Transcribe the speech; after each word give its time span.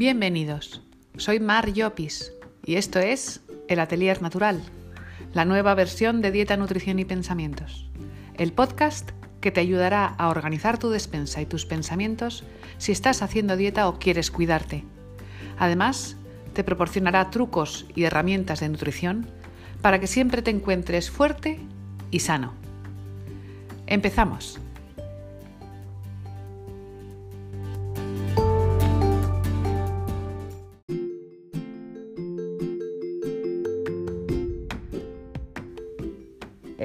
Bienvenidos, 0.00 0.80
soy 1.18 1.40
Mar 1.40 1.74
Llopis 1.74 2.32
y 2.64 2.76
esto 2.76 3.00
es 3.00 3.42
El 3.68 3.80
Atelier 3.80 4.22
Natural, 4.22 4.58
la 5.34 5.44
nueva 5.44 5.74
versión 5.74 6.22
de 6.22 6.30
Dieta, 6.30 6.56
Nutrición 6.56 6.98
y 6.98 7.04
Pensamientos, 7.04 7.86
el 8.38 8.54
podcast 8.54 9.10
que 9.42 9.50
te 9.50 9.60
ayudará 9.60 10.06
a 10.06 10.30
organizar 10.30 10.78
tu 10.78 10.88
despensa 10.88 11.42
y 11.42 11.44
tus 11.44 11.66
pensamientos 11.66 12.44
si 12.78 12.92
estás 12.92 13.20
haciendo 13.20 13.58
dieta 13.58 13.88
o 13.88 13.98
quieres 13.98 14.30
cuidarte. 14.30 14.86
Además, 15.58 16.16
te 16.54 16.64
proporcionará 16.64 17.28
trucos 17.28 17.84
y 17.94 18.04
herramientas 18.04 18.60
de 18.60 18.70
nutrición 18.70 19.26
para 19.82 20.00
que 20.00 20.06
siempre 20.06 20.40
te 20.40 20.50
encuentres 20.50 21.10
fuerte 21.10 21.60
y 22.10 22.20
sano. 22.20 22.54
Empezamos. 23.86 24.58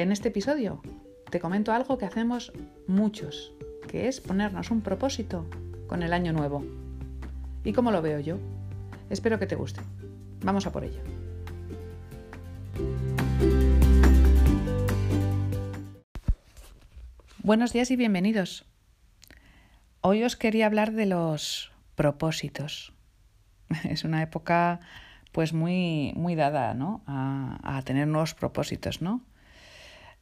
En 0.06 0.12
este 0.12 0.28
episodio 0.28 0.84
te 1.32 1.40
comento 1.40 1.74
algo 1.74 1.98
que 1.98 2.06
hacemos 2.06 2.54
muchos, 2.86 3.54
que 3.88 4.08
es 4.08 4.22
ponernos 4.22 4.70
un 4.70 4.82
propósito 4.82 5.50
con 5.88 6.04
el 6.04 6.14
año 6.14 6.32
nuevo. 6.32 6.64
¿Y 7.64 7.74
cómo 7.74 7.90
lo 7.90 8.04
veo 8.04 8.20
yo? 8.20 8.38
Espero 9.10 9.40
que 9.40 9.48
te 9.48 9.56
guste. 9.56 9.82
Vamos 10.42 10.68
a 10.68 10.72
por 10.72 10.84
ello. 10.84 11.02
Buenos 17.42 17.74
días 17.74 17.90
y 17.90 17.96
bienvenidos. 17.96 18.64
Hoy 20.02 20.24
os 20.24 20.36
quería 20.36 20.68
hablar 20.68 20.92
de 20.92 21.08
los 21.08 21.72
propósitos. 21.96 22.94
Es 23.84 24.04
una 24.04 24.22
época 24.22 24.82
pues 25.32 25.52
muy, 25.52 26.14
muy 26.16 26.36
dada 26.36 26.76
¿no? 26.76 27.02
a, 27.08 27.58
a 27.64 27.82
tener 27.82 28.08
nuevos 28.08 28.36
propósitos, 28.36 29.02
¿no? 29.02 29.24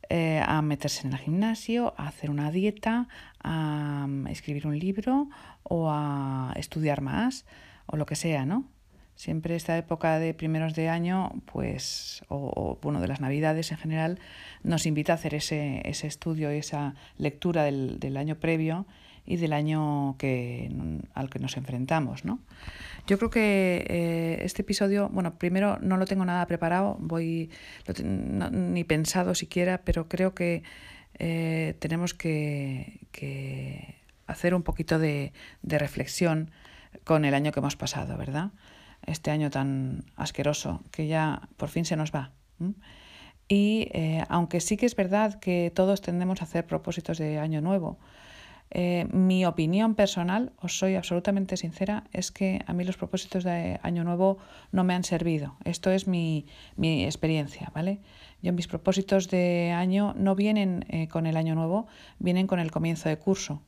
Eh, 0.10 0.42
a 0.46 0.62
meterse 0.62 1.08
en 1.08 1.14
el 1.14 1.20
gimnasio, 1.20 1.94
a 1.98 2.08
hacer 2.08 2.30
una 2.30 2.52
dieta, 2.52 3.08
a 3.42 4.06
mm, 4.08 4.28
escribir 4.28 4.68
un 4.68 4.78
libro 4.78 5.30
o 5.64 5.90
a 5.90 6.54
estudiar 6.56 7.02
más 7.02 7.46
o 7.86 7.96
lo 7.96 8.06
que 8.06 8.16
sea, 8.16 8.46
¿no? 8.46 8.66
Siempre 9.16 9.56
esta 9.56 9.78
época 9.78 10.20
de 10.20 10.34
primeros 10.34 10.74
de 10.74 10.90
año, 10.90 11.32
pues, 11.46 12.24
o, 12.28 12.80
bueno, 12.82 13.00
de 13.00 13.08
las 13.08 13.22
navidades 13.22 13.72
en 13.72 13.78
general, 13.78 14.20
nos 14.64 14.86
invita 14.86 15.14
a 15.14 15.16
hacer 15.16 15.36
ese, 15.36 15.82
ese 15.88 16.08
estudio 16.08 16.54
y 16.54 16.58
esa 16.58 16.96
lectura 17.18 17.64
del, 17.64 18.00
del 18.00 18.18
año 18.18 18.36
previo 18.36 18.86
y 19.26 19.38
del 19.38 19.54
año 19.54 20.16
que, 20.18 20.72
al 21.14 21.30
que 21.30 21.40
nos 21.40 21.58
enfrentamos. 21.58 22.26
¿no? 22.26 22.40
Yo 23.08 23.18
creo 23.18 23.30
que 23.30 23.86
eh, 23.88 24.40
este 24.44 24.62
episodio, 24.62 25.10
bueno, 25.10 25.38
primero 25.38 25.78
no 25.82 25.98
lo 25.98 26.06
tengo 26.06 26.26
nada 26.26 26.46
preparado, 26.48 26.98
voy 27.00 27.50
ni 28.52 28.84
pensado 28.84 29.36
siquiera, 29.36 29.82
pero 29.84 30.08
creo 30.08 30.34
que 30.34 30.64
eh, 31.20 31.76
tenemos 31.80 32.14
que, 32.14 33.08
que, 33.12 34.02
hacer 34.26 34.56
un 34.56 34.64
poquito 34.64 35.00
de, 35.00 35.34
de, 35.62 35.78
reflexión 35.78 36.52
con 37.04 37.26
el 37.26 37.34
año 37.34 37.52
que 37.52 37.60
hemos 37.60 37.76
pasado, 37.76 38.18
¿verdad? 38.18 38.52
Este 39.06 39.32
año 39.32 39.50
tan 39.50 40.06
asqueroso 40.16 40.82
que 40.92 41.08
ya 41.08 41.50
por 41.58 41.70
fin 41.70 41.86
se 41.86 41.96
nos 41.96 42.12
va. 42.12 42.32
Y 43.48 43.90
eh, 43.94 44.24
aunque 44.30 44.62
sí 44.62 44.78
que 44.78 44.86
es 44.86 44.96
verdad 44.96 45.40
que 45.40 45.72
todos 45.76 46.02
tendemos 46.02 46.42
a 46.42 46.46
hacer 46.46 46.66
propósitos 46.66 47.18
de 47.18 47.40
año 47.40 47.62
nuevo, 47.62 48.00
eh, 48.76 49.06
mi 49.12 49.46
opinión 49.46 49.94
personal, 49.94 50.52
os 50.60 50.80
soy 50.80 50.96
absolutamente 50.96 51.58
sincera, 51.58 52.06
es 52.12 52.32
que 52.32 52.64
a 52.66 52.74
mí 52.74 52.84
los 52.84 52.98
propósitos 52.98 53.44
de 53.44 53.80
Año 53.84 54.04
Nuevo 54.04 54.40
no 54.72 54.84
me 54.84 54.96
han 54.96 55.04
servido. 55.04 55.56
Esto 55.64 55.92
es 55.92 56.08
mi, 56.08 56.48
mi 56.76 57.06
experiencia, 57.06 57.72
¿vale? 57.76 58.00
Yo 58.42 58.52
mis 58.52 58.68
propósitos 58.68 59.30
de 59.30 59.72
año 59.72 60.16
no 60.18 60.36
vienen 60.36 60.86
eh, 60.90 61.08
con 61.08 61.28
el 61.28 61.38
Año 61.38 61.54
Nuevo, 61.54 61.86
vienen 62.18 62.48
con 62.48 62.60
el 62.60 62.72
comienzo 62.72 63.10
de 63.10 63.18
curso. 63.18 63.62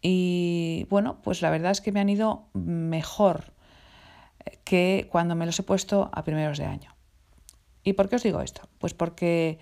Y 0.00 0.86
bueno, 0.88 1.20
pues 1.22 1.42
la 1.42 1.50
verdad 1.50 1.72
es 1.72 1.80
que 1.80 1.90
me 1.90 1.98
han 1.98 2.08
ido 2.08 2.46
mejor 2.54 3.52
que 4.62 5.08
cuando 5.10 5.34
me 5.34 5.46
los 5.46 5.58
he 5.58 5.62
puesto 5.64 6.10
a 6.12 6.22
primeros 6.22 6.58
de 6.58 6.64
año. 6.64 6.94
¿Y 7.82 7.94
por 7.94 8.08
qué 8.08 8.16
os 8.16 8.22
digo 8.22 8.40
esto? 8.40 8.68
Pues 8.78 8.94
porque 8.94 9.58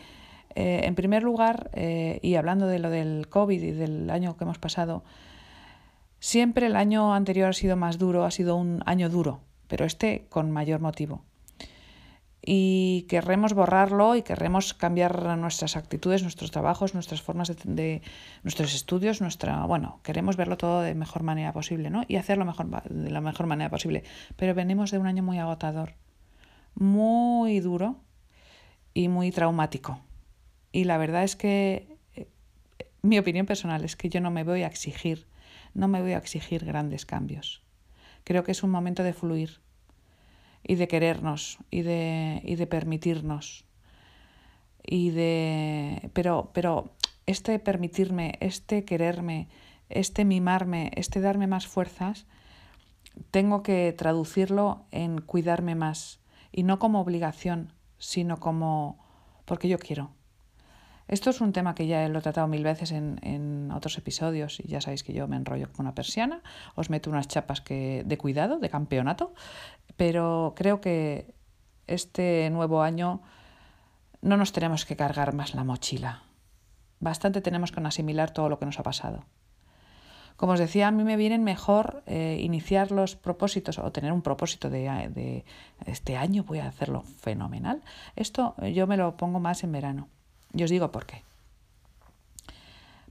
eh, 0.56 0.86
en 0.86 0.94
primer 0.94 1.22
lugar, 1.22 1.70
eh, 1.74 2.18
y 2.22 2.36
hablando 2.36 2.66
de 2.66 2.78
lo 2.78 2.88
del 2.88 3.28
COVID 3.28 3.62
y 3.62 3.72
del 3.72 4.08
año 4.08 4.38
que 4.38 4.44
hemos 4.44 4.58
pasado, 4.58 5.04
siempre 6.18 6.66
el 6.66 6.76
año 6.76 7.12
anterior 7.12 7.50
ha 7.50 7.52
sido 7.52 7.76
más 7.76 7.98
duro, 7.98 8.24
ha 8.24 8.30
sido 8.30 8.56
un 8.56 8.82
año 8.86 9.10
duro, 9.10 9.40
pero 9.68 9.84
este 9.84 10.26
con 10.30 10.50
mayor 10.50 10.80
motivo. 10.80 11.22
Y 12.40 13.02
querremos 13.10 13.52
borrarlo 13.52 14.16
y 14.16 14.22
querremos 14.22 14.72
cambiar 14.72 15.36
nuestras 15.36 15.76
actitudes, 15.76 16.22
nuestros 16.22 16.52
trabajos, 16.52 16.94
nuestras 16.94 17.20
formas 17.20 17.52
de, 17.64 18.00
nuestros 18.42 18.74
estudios, 18.74 19.20
nuestra, 19.20 19.66
bueno, 19.66 20.00
queremos 20.04 20.36
verlo 20.36 20.56
todo 20.56 20.80
de 20.80 20.94
mejor 20.94 21.22
manera 21.22 21.52
posible, 21.52 21.90
¿no? 21.90 22.04
Y 22.08 22.16
hacerlo 22.16 22.46
mejor, 22.46 22.82
de 22.88 23.10
la 23.10 23.20
mejor 23.20 23.46
manera 23.46 23.68
posible. 23.68 24.04
Pero 24.36 24.54
venimos 24.54 24.90
de 24.90 24.98
un 24.98 25.06
año 25.06 25.22
muy 25.22 25.38
agotador, 25.38 25.96
muy 26.74 27.60
duro 27.60 27.96
y 28.94 29.08
muy 29.08 29.32
traumático. 29.32 30.05
Y 30.76 30.84
la 30.84 30.98
verdad 30.98 31.24
es 31.24 31.36
que 31.36 31.96
eh, 32.14 32.28
mi 33.00 33.18
opinión 33.18 33.46
personal 33.46 33.82
es 33.82 33.96
que 33.96 34.10
yo 34.10 34.20
no 34.20 34.30
me 34.30 34.44
voy 34.44 34.62
a 34.62 34.66
exigir, 34.66 35.26
no 35.72 35.88
me 35.88 36.02
voy 36.02 36.12
a 36.12 36.18
exigir 36.18 36.66
grandes 36.66 37.06
cambios. 37.06 37.62
Creo 38.24 38.44
que 38.44 38.52
es 38.52 38.62
un 38.62 38.68
momento 38.68 39.02
de 39.02 39.14
fluir 39.14 39.60
y 40.62 40.74
de 40.74 40.86
querernos 40.86 41.56
y 41.70 41.80
de, 41.80 42.42
y 42.44 42.56
de 42.56 42.66
permitirnos. 42.66 43.64
Y 44.82 45.12
de. 45.12 46.10
Pero, 46.12 46.50
pero 46.52 46.92
este 47.24 47.58
permitirme, 47.58 48.36
este 48.40 48.84
quererme, 48.84 49.48
este 49.88 50.26
mimarme, 50.26 50.90
este 50.94 51.22
darme 51.22 51.46
más 51.46 51.66
fuerzas, 51.66 52.26
tengo 53.30 53.62
que 53.62 53.94
traducirlo 53.96 54.84
en 54.90 55.22
cuidarme 55.22 55.74
más. 55.74 56.20
Y 56.52 56.64
no 56.64 56.78
como 56.78 57.00
obligación, 57.00 57.72
sino 57.96 58.40
como 58.40 59.02
porque 59.46 59.68
yo 59.68 59.78
quiero. 59.78 60.15
Esto 61.08 61.30
es 61.30 61.40
un 61.40 61.52
tema 61.52 61.74
que 61.74 61.86
ya 61.86 62.08
lo 62.08 62.18
he 62.18 62.22
tratado 62.22 62.48
mil 62.48 62.64
veces 62.64 62.90
en, 62.90 63.20
en, 63.22 63.70
otros 63.70 63.96
episodios 63.96 64.58
y 64.58 64.68
ya 64.68 64.80
sabéis 64.80 65.04
que 65.04 65.12
yo 65.12 65.28
me 65.28 65.36
enrollo 65.36 65.68
como 65.70 65.82
una 65.82 65.94
persiana, 65.94 66.42
os 66.74 66.90
meto 66.90 67.10
unas 67.10 67.28
chapas 67.28 67.60
que, 67.60 68.02
de 68.04 68.18
cuidado, 68.18 68.58
de 68.58 68.68
campeonato, 68.68 69.32
pero 69.96 70.54
creo 70.56 70.80
que 70.80 71.32
este 71.86 72.50
nuevo 72.50 72.82
año 72.82 73.22
no 74.20 74.36
nos 74.36 74.50
tenemos 74.52 74.84
que 74.84 74.96
cargar 74.96 75.32
más 75.32 75.54
la 75.54 75.62
mochila. 75.62 76.24
Bastante 76.98 77.40
tenemos 77.40 77.70
con 77.70 77.86
asimilar 77.86 78.32
todo 78.32 78.48
lo 78.48 78.58
que 78.58 78.66
nos 78.66 78.80
ha 78.80 78.82
pasado. 78.82 79.26
Como 80.36 80.52
os 80.52 80.58
decía, 80.58 80.88
a 80.88 80.90
mí 80.90 81.04
me 81.04 81.16
vienen 81.16 81.44
mejor 81.44 82.02
eh, 82.06 82.38
iniciar 82.42 82.90
los 82.90 83.14
propósitos 83.16 83.78
o 83.78 83.92
tener 83.92 84.12
un 84.12 84.22
propósito 84.22 84.68
de, 84.68 85.08
de 85.14 85.44
este 85.86 86.16
año, 86.16 86.42
voy 86.44 86.58
a 86.58 86.66
hacerlo 86.66 87.02
fenomenal. 87.02 87.82
Esto 88.16 88.54
yo 88.74 88.86
me 88.86 88.96
lo 88.96 89.16
pongo 89.16 89.38
más 89.40 89.62
en 89.62 89.72
verano 89.72 90.08
y 90.54 90.62
os 90.62 90.70
digo 90.70 90.90
por 90.90 91.06
qué. 91.06 91.22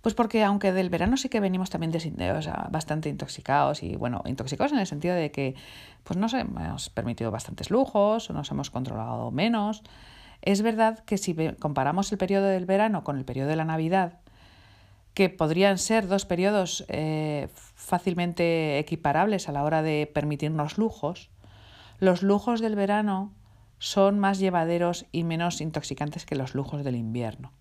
Pues 0.01 0.13
porque 0.13 0.43
aunque 0.43 0.71
del 0.71 0.91
verano 0.91 1.17
sí 1.17 1.29
que 1.29 1.39
venimos 1.39 1.71
también 1.71 1.91
sea, 1.99 2.67
bastante 2.69 3.09
intoxicados 3.09 3.81
y 3.81 3.95
bueno, 3.95 4.21
intoxicados 4.27 4.71
en 4.71 4.77
el 4.77 4.85
sentido 4.85 5.15
de 5.15 5.31
que 5.31 5.55
pues 6.03 6.15
nos 6.15 6.35
hemos 6.35 6.91
permitido 6.91 7.31
bastantes 7.31 7.71
lujos 7.71 8.29
o 8.29 8.33
nos 8.33 8.51
hemos 8.51 8.69
controlado 8.69 9.31
menos, 9.31 9.81
es 10.43 10.61
verdad 10.61 10.99
que 11.05 11.17
si 11.17 11.35
comparamos 11.59 12.11
el 12.11 12.19
periodo 12.19 12.45
del 12.45 12.67
verano 12.67 13.03
con 13.03 13.17
el 13.17 13.25
periodo 13.25 13.49
de 13.49 13.55
la 13.55 13.65
Navidad, 13.65 14.19
que 15.15 15.29
podrían 15.29 15.79
ser 15.79 16.07
dos 16.07 16.25
periodos 16.25 16.85
eh, 16.87 17.47
fácilmente 17.73 18.77
equiparables 18.77 19.49
a 19.49 19.53
la 19.53 19.63
hora 19.63 19.81
de 19.81 20.11
permitirnos 20.13 20.77
lujos, 20.77 21.31
los 21.97 22.21
lujos 22.21 22.61
del 22.61 22.75
verano 22.75 23.33
son 23.79 24.19
más 24.19 24.39
llevaderos 24.39 25.05
y 25.11 25.23
menos 25.23 25.61
intoxicantes 25.61 26.25
que 26.25 26.35
los 26.35 26.55
lujos 26.55 26.83
del 26.83 26.95
invierno. 26.95 27.51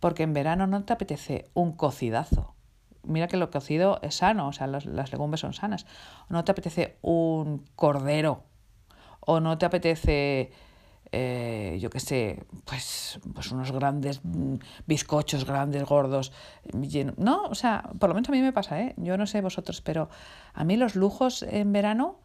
Porque 0.00 0.22
en 0.22 0.32
verano 0.32 0.66
no 0.66 0.84
te 0.84 0.92
apetece 0.92 1.50
un 1.54 1.72
cocidazo. 1.72 2.54
Mira 3.02 3.28
que 3.28 3.36
lo 3.36 3.50
cocido 3.50 3.98
es 4.02 4.16
sano, 4.16 4.48
o 4.48 4.52
sea, 4.52 4.66
las 4.66 5.12
legumbres 5.12 5.40
son 5.40 5.54
sanas. 5.54 5.86
No 6.28 6.44
te 6.44 6.52
apetece 6.52 6.98
un 7.02 7.64
cordero. 7.74 8.44
O 9.20 9.40
no 9.40 9.58
te 9.58 9.66
apetece, 9.66 10.52
eh, 11.10 11.78
yo 11.80 11.90
qué 11.90 12.00
sé, 12.00 12.46
pues, 12.64 13.18
pues 13.34 13.50
unos 13.50 13.72
grandes 13.72 14.20
bizcochos, 14.86 15.44
grandes, 15.44 15.84
gordos. 15.84 16.32
No, 17.16 17.44
o 17.44 17.54
sea, 17.54 17.90
por 17.98 18.08
lo 18.08 18.14
menos 18.14 18.28
a 18.28 18.32
mí 18.32 18.40
me 18.40 18.52
pasa, 18.52 18.80
¿eh? 18.80 18.94
Yo 18.96 19.16
no 19.16 19.26
sé 19.26 19.40
vosotros, 19.40 19.80
pero 19.80 20.08
a 20.54 20.64
mí 20.64 20.76
los 20.76 20.94
lujos 20.94 21.42
en 21.42 21.72
verano 21.72 22.20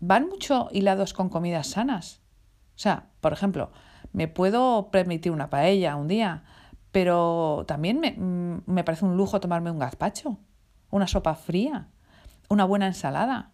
van 0.00 0.28
mucho 0.28 0.68
hilados 0.72 1.14
con 1.14 1.28
comidas 1.28 1.68
sanas. 1.68 2.21
O 2.74 2.78
sea, 2.78 3.06
por 3.20 3.32
ejemplo, 3.32 3.70
me 4.12 4.28
puedo 4.28 4.90
permitir 4.90 5.32
una 5.32 5.50
paella 5.50 5.96
un 5.96 6.08
día, 6.08 6.44
pero 6.90 7.64
también 7.66 8.00
me, 8.00 8.12
mm, 8.12 8.62
me 8.66 8.84
parece 8.84 9.04
un 9.04 9.16
lujo 9.16 9.40
tomarme 9.40 9.70
un 9.70 9.78
gazpacho, 9.78 10.38
una 10.90 11.06
sopa 11.06 11.34
fría, 11.34 11.88
una 12.48 12.64
buena 12.64 12.86
ensalada. 12.86 13.52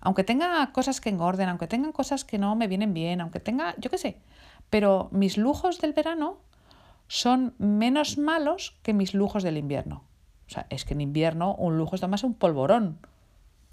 Aunque 0.00 0.24
tenga 0.24 0.72
cosas 0.72 1.00
que 1.00 1.10
engorden, 1.10 1.48
aunque 1.48 1.66
tengan 1.66 1.92
cosas 1.92 2.24
que 2.24 2.38
no 2.38 2.56
me 2.56 2.68
vienen 2.68 2.94
bien, 2.94 3.20
aunque 3.20 3.40
tenga, 3.40 3.74
yo 3.78 3.90
qué 3.90 3.98
sé. 3.98 4.22
Pero 4.70 5.08
mis 5.12 5.36
lujos 5.36 5.80
del 5.80 5.92
verano 5.92 6.38
son 7.06 7.54
menos 7.58 8.16
malos 8.16 8.78
que 8.82 8.94
mis 8.94 9.14
lujos 9.14 9.42
del 9.42 9.58
invierno. 9.58 10.04
O 10.46 10.50
sea, 10.50 10.66
es 10.70 10.84
que 10.84 10.94
en 10.94 11.02
invierno 11.02 11.54
un 11.54 11.76
lujo 11.76 11.96
es 11.96 12.08
más 12.08 12.24
un 12.24 12.34
polvorón. 12.34 12.98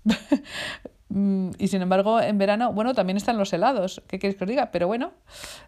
Mm, 1.09 1.51
y 1.57 1.67
sin 1.69 1.81
embargo, 1.81 2.19
en 2.19 2.37
verano, 2.37 2.73
bueno, 2.73 2.93
también 2.93 3.17
están 3.17 3.37
los 3.37 3.53
helados, 3.53 4.01
¿qué 4.07 4.19
queréis 4.19 4.37
que 4.37 4.43
os 4.43 4.49
diga? 4.49 4.71
Pero 4.71 4.87
bueno, 4.87 5.11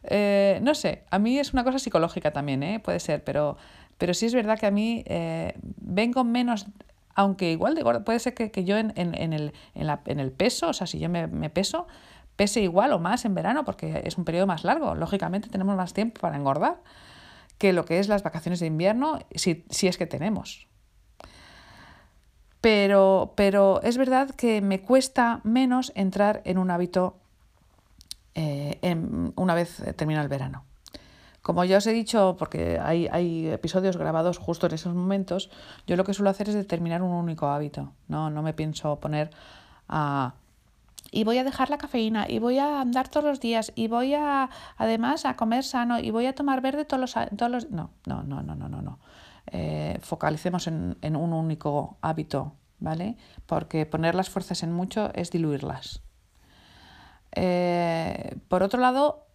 eh, 0.04 0.60
no 0.62 0.76
sé, 0.76 1.04
a 1.10 1.20
mí 1.20 1.40
es 1.40 1.54
una 1.54 1.64
cosa 1.64 1.80
psicológica 1.80 2.32
también, 2.32 2.62
¿eh? 2.64 2.80
puede 2.80 3.00
ser, 3.00 3.24
pero, 3.24 3.58
pero 3.98 4.14
sí 4.14 4.26
es 4.26 4.34
verdad 4.34 4.60
que 4.60 4.66
a 4.66 4.72
mí 4.72 5.04
eh, 5.06 5.54
vengo 5.62 6.24
menos, 6.26 6.68
aunque 7.16 7.52
igual 7.52 7.76
de 7.76 7.84
puede 8.02 8.20
ser 8.20 8.34
que, 8.34 8.64
yo 8.66 8.78
en, 8.78 8.92
en, 8.96 9.16
en, 9.16 9.34
el, 9.34 9.54
en, 9.76 9.88
la, 9.88 10.02
en 10.06 10.20
el 10.20 10.32
peso, 10.32 10.70
o 10.70 10.74
sea, 10.74 10.88
si 10.88 11.00
yo 11.00 11.10
me, 11.10 11.28
me 11.28 11.50
peso, 11.50 11.88
pese 12.36 12.62
igual 12.62 12.92
o 12.92 13.00
más 13.00 13.24
en 13.26 13.34
verano, 13.34 13.64
porque 13.64 14.02
es 14.04 14.18
un 14.18 14.26
periodo 14.26 14.48
más 14.48 14.64
largo, 14.66 14.96
lógicamente 14.96 15.50
tenemos 15.50 15.76
más 15.78 15.94
tiempo 15.94 16.22
para 16.22 16.36
engordar 16.36 16.82
que 17.58 17.74
lo 17.74 17.84
que 17.86 18.00
es 18.00 18.08
las 18.08 18.24
vacaciones 18.24 18.62
de 18.62 18.68
invierno, 18.68 19.20
si, 19.36 19.66
si 19.70 19.88
es 19.88 19.98
que 19.98 20.06
tenemos. 20.06 20.69
Pero, 22.62 23.34
pero 23.36 23.82
es 23.84 23.98
verdad 23.98 24.32
que 24.32 24.62
me 24.62 24.82
cuesta 24.82 25.40
menos 25.44 25.92
entrar 25.96 26.42
en 26.46 26.58
un 26.58 26.72
hábito 26.72 27.16
eh, 28.36 28.78
una 29.36 29.56
vez 29.56 29.82
termina 29.96 30.22
el 30.22 30.28
verano. 30.28 30.66
Como 31.42 31.64
ya 31.64 31.78
os 31.78 31.88
he 31.88 31.94
dicho, 31.94 32.36
porque 32.38 32.80
hay, 32.82 33.08
hay, 33.08 33.48
episodios 33.48 33.98
grabados 33.98 34.38
justo 34.38 34.68
en 34.68 34.74
esos 34.74 34.94
momentos, 34.94 35.50
yo 35.88 35.96
lo 35.96 36.04
que 36.04 36.14
suelo 36.14 36.30
hacer 36.30 36.50
es 36.50 36.56
determinar 36.56 37.02
un 37.02 37.12
único 37.12 37.48
hábito. 37.48 37.94
No, 38.08 38.30
no 38.30 38.44
me 38.44 38.54
pienso 38.54 39.00
poner 39.00 39.32
a 39.88 40.34
y 41.12 41.24
voy 41.24 41.38
a 41.38 41.44
dejar 41.44 41.70
la 41.70 41.78
cafeína 41.78 42.26
y 42.30 42.40
voy 42.40 42.60
a 42.60 42.82
andar 42.82 43.08
todos 43.08 43.26
los 43.26 43.40
días 43.40 43.72
y 43.76 43.88
voy 43.88 44.14
a 44.14 44.50
además 44.78 45.26
a 45.26 45.36
comer 45.36 45.64
sano 45.64 46.00
y 46.00 46.12
voy 46.12 46.28
a 46.28 46.36
tomar 46.36 46.62
verde 46.62 46.86
todos 46.86 47.02
los 47.02 47.28
todos 47.36 47.52
los 47.52 47.72
no 47.72 47.90
no 48.06 48.22
no 48.24 48.44
no 48.44 48.56
no 48.56 48.70
no 48.70 49.00
eh, 49.52 49.98
focalicemos 50.02 50.68
en, 50.68 50.98
en, 51.02 51.16
un 51.16 51.34
único 51.34 51.98
hábito 52.02 52.56
vale 52.80 53.18
porque 53.46 53.86
poner 53.86 54.16
las 54.16 54.30
fuerzas 54.30 54.64
en 54.64 54.72
mucho 54.72 55.12
es 55.14 55.32
diluirlas 55.32 56.02
eh, 57.32 58.36
por 58.48 58.64
otro 58.64 58.80
lado 58.80 59.26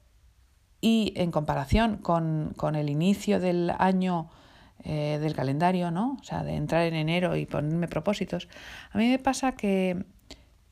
y 0.80 1.12
en 1.16 1.30
comparación 1.30 1.96
con, 1.96 2.52
con 2.56 2.74
el 2.74 2.90
inicio 2.90 3.40
del 3.40 3.72
año 3.78 4.28
eh, 4.82 5.18
del 5.18 5.34
calendario, 5.34 5.90
¿no? 5.90 6.18
O 6.20 6.24
sea, 6.24 6.42
de 6.42 6.56
entrar 6.56 6.82
en 6.82 6.94
enero 6.94 7.36
y 7.36 7.46
ponerme 7.46 7.88
propósitos. 7.88 8.48
A 8.92 8.98
mí 8.98 9.08
me 9.08 9.18
pasa 9.18 9.52
que 9.52 10.04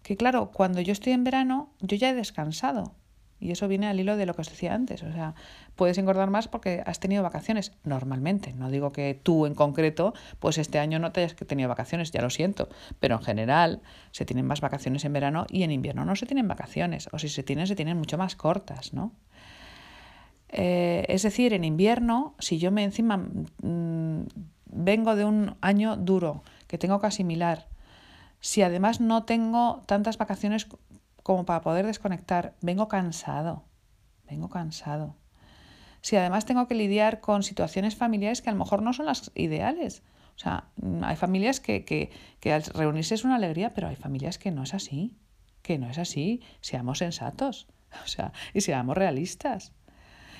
que 0.02 0.16
claro, 0.16 0.50
cuando 0.50 0.80
yo 0.80 0.92
estoy 0.92 1.12
en 1.12 1.24
verano, 1.24 1.70
yo 1.80 1.96
ya 1.96 2.10
he 2.10 2.14
descansado. 2.14 2.94
Y 3.42 3.50
eso 3.50 3.66
viene 3.66 3.88
al 3.88 3.98
hilo 3.98 4.16
de 4.16 4.24
lo 4.24 4.34
que 4.34 4.42
os 4.42 4.48
decía 4.48 4.72
antes. 4.72 5.02
O 5.02 5.12
sea, 5.12 5.34
puedes 5.74 5.98
engordar 5.98 6.30
más 6.30 6.46
porque 6.46 6.82
has 6.86 7.00
tenido 7.00 7.22
vacaciones. 7.24 7.72
Normalmente. 7.82 8.52
No 8.52 8.70
digo 8.70 8.92
que 8.92 9.18
tú 9.20 9.46
en 9.46 9.54
concreto, 9.54 10.14
pues 10.38 10.58
este 10.58 10.78
año 10.78 11.00
no 11.00 11.10
te 11.10 11.20
hayas 11.20 11.34
tenido 11.34 11.68
vacaciones, 11.68 12.12
ya 12.12 12.22
lo 12.22 12.30
siento. 12.30 12.68
Pero 13.00 13.16
en 13.16 13.22
general 13.22 13.82
se 14.12 14.24
tienen 14.24 14.46
más 14.46 14.60
vacaciones 14.60 15.04
en 15.04 15.12
verano 15.12 15.46
y 15.50 15.64
en 15.64 15.72
invierno 15.72 16.04
no 16.04 16.14
se 16.14 16.24
tienen 16.26 16.46
vacaciones. 16.46 17.08
O 17.12 17.18
si 17.18 17.28
se 17.28 17.42
tienen, 17.42 17.66
se 17.66 17.74
tienen 17.74 17.98
mucho 17.98 18.16
más 18.16 18.36
cortas, 18.36 18.94
¿no? 18.94 19.12
Eh, 20.50 21.04
es 21.08 21.22
decir, 21.22 21.52
en 21.54 21.64
invierno, 21.64 22.34
si 22.38 22.58
yo 22.58 22.70
me 22.70 22.84
encima 22.84 23.16
mm, 23.16 24.26
vengo 24.66 25.16
de 25.16 25.24
un 25.24 25.56
año 25.62 25.96
duro 25.96 26.42
que 26.68 26.78
tengo 26.78 27.00
que 27.00 27.06
asimilar, 27.08 27.66
si 28.40 28.62
además 28.62 29.00
no 29.00 29.24
tengo 29.24 29.82
tantas 29.86 30.18
vacaciones 30.18 30.66
como 31.22 31.44
para 31.44 31.60
poder 31.60 31.86
desconectar, 31.86 32.54
vengo 32.60 32.88
cansado, 32.88 33.64
vengo 34.28 34.48
cansado. 34.48 35.16
Si 36.00 36.16
además 36.16 36.46
tengo 36.46 36.66
que 36.66 36.74
lidiar 36.74 37.20
con 37.20 37.42
situaciones 37.42 37.94
familiares 37.94 38.42
que 38.42 38.50
a 38.50 38.52
lo 38.52 38.58
mejor 38.58 38.82
no 38.82 38.92
son 38.92 39.06
las 39.06 39.30
ideales. 39.34 40.02
O 40.34 40.38
sea, 40.38 40.64
hay 41.02 41.16
familias 41.16 41.60
que, 41.60 41.84
que, 41.84 42.10
que 42.40 42.52
al 42.52 42.64
reunirse 42.64 43.14
es 43.14 43.24
una 43.24 43.36
alegría, 43.36 43.72
pero 43.74 43.88
hay 43.88 43.96
familias 43.96 44.38
que 44.38 44.50
no 44.50 44.64
es 44.64 44.74
así, 44.74 45.16
que 45.62 45.78
no 45.78 45.88
es 45.88 45.98
así. 45.98 46.42
Seamos 46.60 46.98
sensatos, 46.98 47.68
o 48.04 48.08
sea, 48.08 48.32
y 48.52 48.62
seamos 48.62 48.96
realistas. 48.96 49.72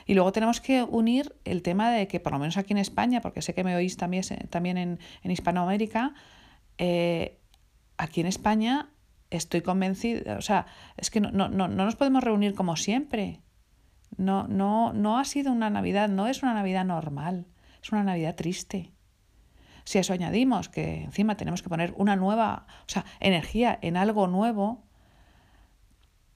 Y 0.04 0.14
luego 0.14 0.32
tenemos 0.32 0.60
que 0.60 0.82
unir 0.82 1.36
el 1.44 1.62
tema 1.62 1.92
de 1.92 2.08
que, 2.08 2.18
por 2.18 2.32
lo 2.32 2.40
menos 2.40 2.56
aquí 2.56 2.72
en 2.72 2.78
España, 2.78 3.20
porque 3.20 3.40
sé 3.40 3.54
que 3.54 3.62
me 3.62 3.76
oís 3.76 3.96
también, 3.96 4.24
también 4.50 4.76
en, 4.76 4.98
en 5.22 5.30
Hispanoamérica, 5.30 6.14
eh, 6.78 7.38
aquí 7.98 8.20
en 8.20 8.26
España 8.26 8.90
estoy 9.36 9.62
convencida, 9.62 10.36
o 10.36 10.42
sea, 10.42 10.66
es 10.96 11.10
que 11.10 11.20
no, 11.20 11.30
no, 11.30 11.48
no, 11.48 11.68
nos 11.68 11.96
podemos 11.96 12.22
reunir 12.22 12.54
como 12.54 12.76
siempre. 12.76 13.40
No, 14.16 14.46
no, 14.46 14.92
no 14.92 15.18
ha 15.18 15.24
sido 15.24 15.52
una 15.52 15.70
Navidad, 15.70 16.08
no 16.08 16.26
es 16.26 16.42
una 16.42 16.52
Navidad 16.54 16.84
normal, 16.84 17.46
es 17.82 17.90
una 17.92 18.04
Navidad 18.04 18.36
triste. 18.36 18.92
Si 19.84 19.98
eso 19.98 20.12
añadimos 20.12 20.68
que 20.68 21.02
encima 21.04 21.36
tenemos 21.36 21.62
que 21.62 21.70
poner 21.70 21.94
una 21.96 22.14
nueva, 22.14 22.66
o 22.82 22.88
sea, 22.88 23.04
energía 23.20 23.78
en 23.80 23.96
algo 23.96 24.28
nuevo, 24.28 24.84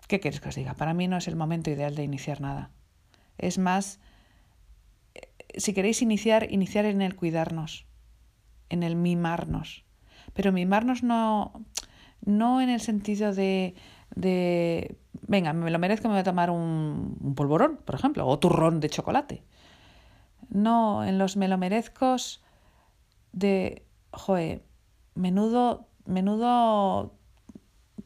¿qué 0.09 0.19
queréis 0.19 0.41
que 0.41 0.49
os 0.49 0.55
diga? 0.55 0.75
Para 0.75 0.95
mí 0.95 1.07
no 1.07 1.19
es 1.19 1.29
el 1.29 1.37
momento 1.37 1.71
ideal 1.71 1.95
de 1.95 2.03
iniciar 2.03 2.41
nada. 2.41 2.71
Es 3.37 3.59
más, 3.59 4.01
eh, 5.15 5.29
si 5.57 5.75
queréis 5.75 6.01
iniciar, 6.01 6.51
iniciar 6.51 6.87
en 6.87 7.03
el 7.03 7.15
cuidarnos, 7.15 7.87
en 8.71 8.83
el 8.83 8.97
mimarnos 8.97 9.87
pero 10.37 10.53
mimarnos 10.53 11.03
no, 11.03 11.65
no 12.27 12.61
en 12.61 12.69
el 12.69 12.81
sentido 12.81 13.33
de, 13.33 13.75
de, 14.15 14.99
venga, 15.23 15.55
me 15.55 15.71
lo 15.71 15.79
merezco, 15.79 16.09
me 16.09 16.15
voy 16.15 16.21
a 16.21 16.25
tomar 16.25 16.51
un, 16.51 17.17
un 17.21 17.35
polvorón, 17.35 17.79
por 17.85 17.95
ejemplo, 17.95 18.27
o 18.27 18.39
turrón 18.39 18.81
de 18.81 18.91
chocolate. 18.91 19.43
No, 20.51 21.05
en 21.05 21.19
los 21.19 21.37
me 21.37 21.49
lo 21.49 21.57
merezcos 21.57 22.43
de, 23.33 23.87
joe, 24.13 24.63
menudo, 25.15 25.89
menudo 26.05 27.15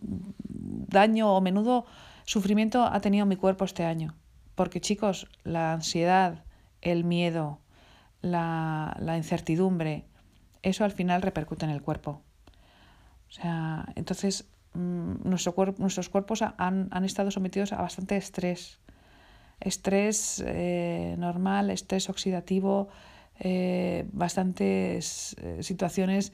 daño 0.00 1.34
o 1.34 1.40
menudo 1.40 1.84
sufrimiento 2.24 2.84
ha 2.84 3.00
tenido 3.00 3.26
mi 3.26 3.36
cuerpo 3.36 3.64
este 3.64 3.84
año. 3.84 4.14
Porque 4.54 4.80
chicos, 4.80 5.28
la 5.42 5.72
ansiedad, 5.72 6.44
el 6.82 7.04
miedo, 7.04 7.60
la, 8.20 8.96
la 9.00 9.16
incertidumbre, 9.16 10.04
eso 10.62 10.84
al 10.84 10.92
final 10.92 11.22
repercute 11.22 11.64
en 11.64 11.70
el 11.70 11.82
cuerpo. 11.82 12.22
O 13.30 13.32
sea, 13.32 13.86
entonces 13.94 14.48
mm, 14.74 15.28
nuestro 15.28 15.54
nuestros 15.78 16.08
cuerpos 16.08 16.42
han, 16.42 16.88
han, 16.90 17.04
estado 17.04 17.30
sometidos 17.30 17.72
a 17.72 17.80
bastante 17.80 18.16
estrés. 18.16 18.80
Estrés 19.60 20.42
eh, 20.46 21.14
normal, 21.18 21.70
estrés 21.70 22.08
oxidativo, 22.08 22.88
eh, 23.38 24.06
bastantes 24.12 25.36
eh, 25.40 25.62
situaciones 25.62 26.32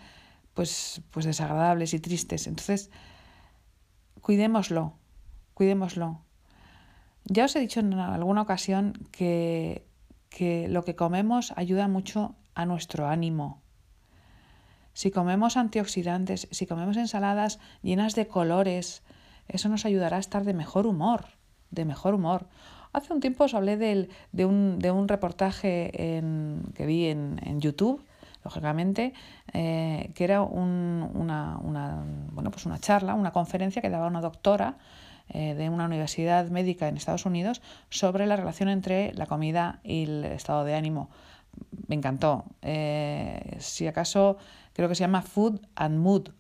pues, 0.55 1.03
pues 1.11 1.27
desagradables 1.27 1.93
y 1.93 2.01
tristes. 2.01 2.47
Entonces, 2.47 2.91
cuidémoslo, 4.23 4.95
cuidémoslo. 5.55 6.23
Ya 7.25 7.45
os 7.45 7.57
he 7.57 7.61
dicho 7.61 7.81
en 7.81 7.95
alguna 7.95 8.43
ocasión 8.43 8.95
que, 9.11 9.85
que 10.31 10.69
lo 10.69 10.85
que 10.85 10.97
comemos 10.97 11.53
ayuda 11.57 11.89
mucho 11.89 12.37
a 12.55 12.65
nuestro 12.65 13.07
ánimo, 13.07 13.63
si 14.97 15.11
comemos 15.11 15.59
antioxidantes, 15.59 16.49
si 16.51 16.67
comemos 16.67 16.97
ensaladas 16.97 17.59
llenas 17.83 18.15
de 18.15 18.27
colores, 18.27 19.03
eso 19.47 19.69
nos 19.69 19.85
ayudará 19.85 20.17
a 20.17 20.21
estar 20.21 20.43
de 20.45 20.55
mejor 20.55 20.87
humor, 20.87 21.27
de 21.71 21.85
mejor 21.85 22.15
humor. 22.15 22.47
Hace 22.95 23.13
un 23.13 23.21
tiempo 23.21 23.45
os 23.45 23.53
hablé 23.53 23.77
de, 23.77 24.47
un, 24.47 24.79
de 24.79 24.91
un 24.91 25.07
reportaje 25.07 25.91
que 26.75 26.87
vi 26.87 27.09
en, 27.09 27.39
en 27.45 27.61
YouTube, 27.61 28.03
lógicamente, 28.43 29.13
eh, 29.53 30.13
que 30.15 30.25
era 30.25 30.41
un, 30.41 31.11
una, 31.13 31.59
una, 31.63 32.03
bueno, 32.33 32.51
pues 32.51 32.65
una 32.65 32.79
charla, 32.79 33.13
una 33.13 33.33
conferencia 33.33 33.83
que 33.83 33.91
daba 33.91 34.07
una 34.07 34.23
doctora 34.23 34.79
eh, 35.29 35.55
de 35.55 35.69
una 35.69 35.85
universidad 35.85 36.49
médica 36.49 36.89
en 36.89 36.97
Estados 36.97 37.27
Unidos 37.27 37.61
sobre 37.91 38.27
la 38.27 38.37
relación 38.37 38.71
entre 38.71 39.13
la 39.13 39.27
comida 39.27 39.79
y 39.85 40.05
el 40.05 40.25
estado 40.25 40.65
de 40.65 40.75
ánimo. 40.75 41.11
Me 41.87 41.95
encantó. 41.95 42.45
Eh, 42.63 43.57
si 43.61 43.87
acaso 43.87 44.39
creo 44.73 44.89
que 44.89 44.95
se 44.95 45.01
llama 45.01 45.23
Food 45.23 45.61
and 45.75 45.99
Mood, 45.99 46.31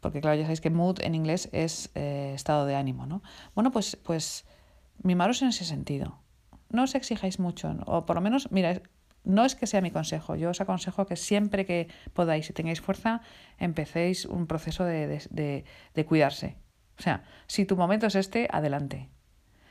porque 0.00 0.20
claro, 0.20 0.36
ya 0.36 0.44
sabéis 0.44 0.60
que 0.60 0.70
mood 0.70 1.00
en 1.00 1.14
inglés 1.14 1.48
es 1.52 1.90
eh, 1.94 2.32
estado 2.34 2.66
de 2.66 2.76
ánimo, 2.76 3.06
¿no? 3.06 3.22
Bueno, 3.54 3.72
pues, 3.72 3.96
pues 3.96 4.46
mimaros 5.02 5.42
en 5.42 5.48
ese 5.48 5.64
sentido. 5.64 6.18
No 6.70 6.84
os 6.84 6.94
exijáis 6.94 7.38
mucho, 7.38 7.74
o 7.86 8.06
por 8.06 8.16
lo 8.16 8.22
menos, 8.22 8.50
mira, 8.52 8.80
no 9.24 9.44
es 9.44 9.54
que 9.54 9.66
sea 9.66 9.80
mi 9.80 9.90
consejo, 9.90 10.36
yo 10.36 10.50
os 10.50 10.60
aconsejo 10.60 11.06
que 11.06 11.16
siempre 11.16 11.66
que 11.66 11.88
podáis 12.12 12.48
y 12.50 12.52
tengáis 12.52 12.80
fuerza, 12.80 13.22
empecéis 13.58 14.24
un 14.24 14.46
proceso 14.46 14.84
de, 14.84 15.06
de, 15.30 15.64
de 15.94 16.04
cuidarse. 16.04 16.56
O 16.98 17.02
sea, 17.02 17.24
si 17.46 17.64
tu 17.64 17.76
momento 17.76 18.06
es 18.06 18.14
este, 18.14 18.48
adelante. 18.50 19.08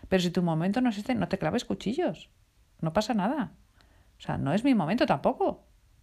Pero 0.07 0.21
si 0.21 0.31
tu 0.31 0.41
momento 0.41 0.81
no 0.81 0.89
es 0.89 0.97
este, 0.97 1.15
no 1.15 1.27
te 1.27 1.37
claves 1.37 1.65
cuchillos. 1.65 2.29
No 2.79 2.93
pasa 2.93 3.13
nada. 3.13 3.51
O 4.17 4.21
sea, 4.21 4.37
no 4.37 4.53
es 4.53 4.63
mi 4.63 4.75
momento 4.75 5.05
tampoco. 5.05 5.45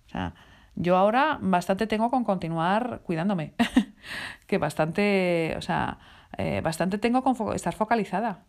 O 0.06 0.08
sea, 0.08 0.34
yo 0.76 0.96
ahora 0.96 1.38
bastante 1.40 1.86
tengo 1.86 2.10
con 2.10 2.24
continuar 2.24 3.00
cuidándome, 3.04 3.54
que 4.46 4.58
bastante, 4.58 5.54
o 5.56 5.62
sea, 5.62 5.98
eh, 6.36 6.60
bastante 6.62 6.98
tengo 6.98 7.22
con 7.22 7.36
estar 7.54 7.74
focalizada. 7.74 8.44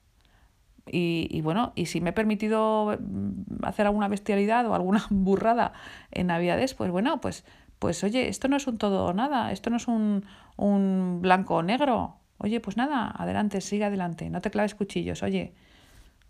Y, 0.88 1.28
y, 1.32 1.42
bueno, 1.42 1.74
y 1.76 1.88
si 1.88 2.00
me 2.00 2.12
he 2.12 2.14
permitido 2.14 2.98
mm, 3.00 3.66
hacer 3.66 3.88
alguna 3.88 4.08
bestialidad 4.08 4.68
o 4.68 4.76
alguna 4.76 5.06
burrada 5.10 5.74
en 6.12 6.28
Navidades, 6.28 6.74
pues 6.74 6.92
bueno, 6.92 7.22
pues, 7.22 7.44
pues 7.80 8.04
oye, 8.04 8.28
esto 8.28 8.48
no 8.48 8.58
es 8.58 8.68
un 8.68 8.78
todo 8.78 9.06
o 9.06 9.14
nada, 9.14 9.52
esto 9.52 9.70
no 9.70 9.78
es 9.78 9.88
un, 9.88 10.26
un 10.58 11.20
blanco 11.22 11.56
o 11.56 11.64
negro. 11.64 12.18
Oye, 12.38 12.60
pues 12.60 12.78
nada, 12.78 13.12
adelante, 13.16 13.62
sigue 13.62 13.86
adelante, 13.86 14.30
no 14.30 14.42
te 14.42 14.52
claves 14.52 14.76
cuchillos, 14.76 15.24
oye, 15.24 15.54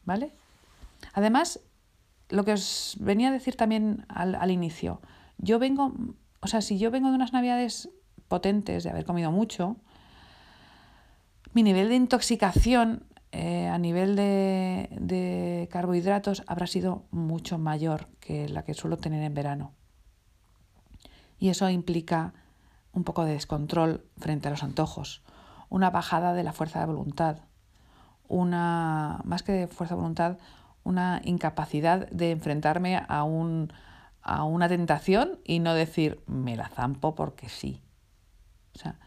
¿vale? 0.03 0.33
Además, 1.13 1.59
lo 2.29 2.43
que 2.43 2.53
os 2.53 2.97
venía 2.99 3.29
a 3.29 3.31
decir 3.31 3.55
también 3.55 4.05
al, 4.09 4.35
al 4.35 4.51
inicio, 4.51 5.01
yo 5.37 5.59
vengo, 5.59 5.93
o 6.41 6.47
sea, 6.47 6.61
si 6.61 6.77
yo 6.77 6.91
vengo 6.91 7.09
de 7.09 7.15
unas 7.15 7.33
navidades 7.33 7.89
potentes, 8.27 8.83
de 8.83 8.89
haber 8.89 9.05
comido 9.05 9.31
mucho, 9.31 9.77
mi 11.53 11.63
nivel 11.63 11.89
de 11.89 11.95
intoxicación 11.95 13.05
eh, 13.31 13.67
a 13.67 13.77
nivel 13.77 14.15
de, 14.15 14.89
de 14.99 15.67
carbohidratos 15.71 16.43
habrá 16.47 16.67
sido 16.67 17.05
mucho 17.11 17.57
mayor 17.57 18.07
que 18.19 18.47
la 18.47 18.63
que 18.63 18.73
suelo 18.73 18.97
tener 18.97 19.23
en 19.23 19.33
verano. 19.33 19.73
Y 21.37 21.49
eso 21.49 21.69
implica 21.69 22.33
un 22.93 23.03
poco 23.03 23.25
de 23.25 23.33
descontrol 23.33 24.05
frente 24.17 24.47
a 24.47 24.51
los 24.51 24.63
antojos, 24.63 25.21
una 25.69 25.89
bajada 25.89 26.33
de 26.33 26.43
la 26.43 26.53
fuerza 26.53 26.79
de 26.79 26.85
voluntad, 26.85 27.39
una, 28.27 29.21
más 29.25 29.43
que 29.43 29.51
de 29.51 29.67
fuerza 29.67 29.95
de 29.95 30.01
voluntad, 30.01 30.37
una 30.85 31.19
incapacidad 31.25 32.07
de 32.09 32.31
enfrentarme 32.31 33.03
a, 33.07 33.23
un, 33.23 33.73
a 34.21 34.45
una 34.45 34.69
tentación 34.69 35.39
y 35.43 35.59
no 35.59 35.73
decir 35.73 36.21
me 36.27 36.55
la 36.55 36.69
zampo 36.69 37.15
porque 37.15 37.49
sí. 37.49 37.81
O 38.75 38.79
sea, 38.79 38.97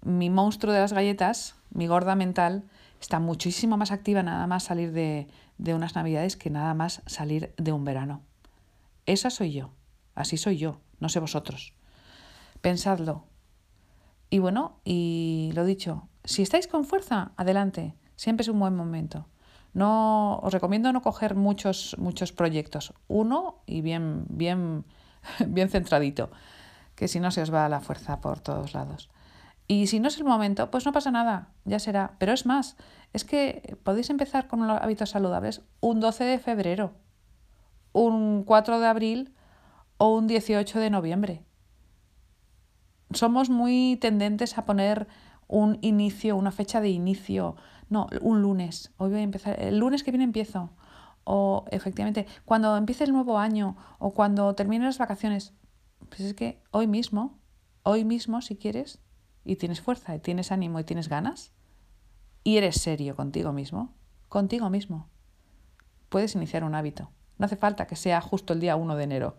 mi 0.00 0.30
monstruo 0.30 0.72
de 0.72 0.80
las 0.80 0.92
galletas, 0.92 1.56
mi 1.70 1.86
gorda 1.86 2.16
mental, 2.16 2.64
está 3.00 3.20
muchísimo 3.20 3.76
más 3.76 3.92
activa 3.92 4.22
nada 4.22 4.46
más 4.46 4.64
salir 4.64 4.92
de, 4.92 5.28
de 5.58 5.74
unas 5.74 5.94
navidades 5.94 6.36
que 6.36 6.50
nada 6.50 6.74
más 6.74 7.02
salir 7.06 7.54
de 7.58 7.72
un 7.72 7.84
verano. 7.84 8.22
Esa 9.06 9.28
soy 9.28 9.52
yo, 9.52 9.70
así 10.14 10.38
soy 10.38 10.56
yo, 10.56 10.80
no 11.00 11.10
sé 11.10 11.20
vosotros. 11.20 11.74
Pensadlo. 12.62 13.26
Y 14.30 14.38
bueno, 14.38 14.80
y 14.84 15.52
lo 15.54 15.66
dicho, 15.66 16.08
si 16.24 16.40
estáis 16.40 16.66
con 16.66 16.84
fuerza, 16.84 17.32
adelante, 17.36 17.94
siempre 18.16 18.42
es 18.42 18.48
un 18.48 18.58
buen 18.58 18.74
momento. 18.74 19.28
No, 19.74 20.38
os 20.38 20.52
recomiendo 20.52 20.92
no 20.92 21.02
coger 21.02 21.34
muchos, 21.34 21.96
muchos 21.98 22.32
proyectos. 22.32 22.94
Uno 23.08 23.62
y 23.66 23.82
bien, 23.82 24.24
bien, 24.28 24.84
bien 25.46 25.68
centradito, 25.68 26.30
que 26.94 27.08
si 27.08 27.20
no 27.20 27.30
se 27.30 27.42
os 27.42 27.52
va 27.52 27.68
la 27.68 27.80
fuerza 27.80 28.20
por 28.20 28.40
todos 28.40 28.72
lados. 28.72 29.10
Y 29.66 29.86
si 29.88 29.98
no 29.98 30.08
es 30.08 30.18
el 30.18 30.24
momento, 30.24 30.70
pues 30.70 30.84
no 30.84 30.92
pasa 30.92 31.10
nada, 31.10 31.48
ya 31.64 31.78
será. 31.78 32.14
Pero 32.18 32.32
es 32.32 32.46
más, 32.46 32.76
es 33.12 33.24
que 33.24 33.76
podéis 33.82 34.10
empezar 34.10 34.46
con 34.46 34.66
los 34.66 34.80
hábitos 34.80 35.10
saludables 35.10 35.62
un 35.80 36.00
12 36.00 36.24
de 36.24 36.38
febrero, 36.38 36.92
un 37.92 38.44
4 38.44 38.78
de 38.78 38.86
abril 38.86 39.34
o 39.96 40.14
un 40.14 40.26
18 40.26 40.78
de 40.78 40.90
noviembre. 40.90 41.42
Somos 43.12 43.48
muy 43.48 43.98
tendentes 44.00 44.58
a 44.58 44.64
poner 44.64 45.08
un 45.48 45.78
inicio, 45.82 46.36
una 46.36 46.52
fecha 46.52 46.80
de 46.80 46.90
inicio. 46.90 47.56
No, 47.88 48.08
un 48.20 48.42
lunes. 48.42 48.92
Hoy 48.96 49.10
voy 49.10 49.20
a 49.20 49.22
empezar. 49.22 49.60
El 49.60 49.78
lunes 49.78 50.02
que 50.02 50.10
viene 50.10 50.24
empiezo. 50.24 50.70
O 51.24 51.64
efectivamente, 51.70 52.26
cuando 52.44 52.76
empiece 52.76 53.04
el 53.04 53.12
nuevo 53.12 53.38
año 53.38 53.76
o 53.98 54.12
cuando 54.12 54.54
termine 54.54 54.84
las 54.84 54.98
vacaciones. 54.98 55.54
Pues 56.08 56.20
es 56.20 56.34
que 56.34 56.62
hoy 56.70 56.86
mismo, 56.86 57.38
hoy 57.82 58.04
mismo, 58.04 58.42
si 58.42 58.56
quieres, 58.56 59.00
y 59.44 59.56
tienes 59.56 59.80
fuerza 59.80 60.14
y 60.14 60.18
tienes 60.18 60.50
ánimo 60.50 60.80
y 60.80 60.84
tienes 60.84 61.08
ganas 61.08 61.52
y 62.42 62.56
eres 62.56 62.80
serio 62.80 63.14
contigo 63.14 63.52
mismo, 63.52 63.94
contigo 64.28 64.70
mismo, 64.70 65.08
puedes 66.08 66.34
iniciar 66.34 66.64
un 66.64 66.74
hábito. 66.74 67.10
No 67.38 67.46
hace 67.46 67.56
falta 67.56 67.86
que 67.86 67.96
sea 67.96 68.20
justo 68.20 68.52
el 68.52 68.60
día 68.60 68.76
1 68.76 68.96
de 68.96 69.04
enero. 69.04 69.38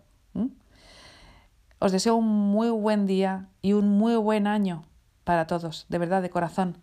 Os 1.78 1.92
deseo 1.92 2.16
un 2.16 2.26
muy 2.26 2.70
buen 2.70 3.06
día 3.06 3.48
y 3.62 3.72
un 3.74 3.88
muy 3.88 4.16
buen 4.16 4.46
año 4.46 4.84
para 5.26 5.48
todos, 5.48 5.86
de 5.88 5.98
verdad, 5.98 6.22
de 6.22 6.30
corazón, 6.30 6.78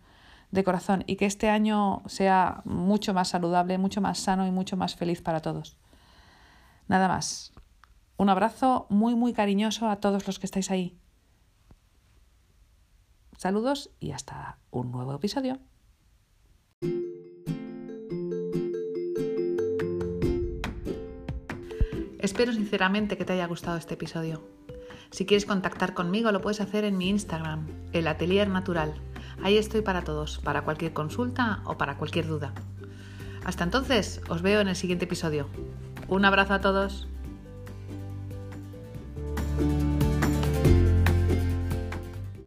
de 0.50 0.64
corazón, 0.64 1.02
y 1.06 1.16
que 1.16 1.24
este 1.24 1.48
año 1.48 2.02
sea 2.04 2.60
mucho 2.66 3.14
más 3.14 3.28
saludable, 3.28 3.78
mucho 3.78 4.02
más 4.02 4.18
sano 4.18 4.46
y 4.46 4.50
mucho 4.50 4.76
más 4.76 4.96
feliz 4.96 5.22
para 5.22 5.40
todos. 5.40 5.78
Nada 6.86 7.08
más. 7.08 7.54
Un 8.18 8.28
abrazo 8.28 8.86
muy, 8.90 9.14
muy 9.14 9.32
cariñoso 9.32 9.88
a 9.88 9.96
todos 9.96 10.26
los 10.26 10.38
que 10.38 10.44
estáis 10.44 10.70
ahí. 10.70 11.00
Saludos 13.38 13.90
y 13.98 14.12
hasta 14.12 14.58
un 14.70 14.92
nuevo 14.92 15.14
episodio. 15.14 15.58
Espero 22.18 22.52
sinceramente 22.52 23.16
que 23.16 23.24
te 23.24 23.32
haya 23.32 23.46
gustado 23.46 23.78
este 23.78 23.94
episodio. 23.94 24.42
Si 25.14 25.26
quieres 25.26 25.46
contactar 25.46 25.94
conmigo 25.94 26.32
lo 26.32 26.40
puedes 26.40 26.60
hacer 26.60 26.82
en 26.82 26.98
mi 26.98 27.08
Instagram, 27.08 27.68
el 27.92 28.08
Atelier 28.08 28.48
Natural. 28.48 28.94
Ahí 29.44 29.56
estoy 29.56 29.80
para 29.80 30.02
todos, 30.02 30.40
para 30.40 30.62
cualquier 30.62 30.92
consulta 30.92 31.60
o 31.66 31.78
para 31.78 31.98
cualquier 31.98 32.26
duda. 32.26 32.52
Hasta 33.44 33.62
entonces, 33.62 34.20
os 34.28 34.42
veo 34.42 34.60
en 34.60 34.66
el 34.66 34.74
siguiente 34.74 35.04
episodio. 35.04 35.46
Un 36.08 36.24
abrazo 36.24 36.54
a 36.54 36.60
todos. 36.60 37.06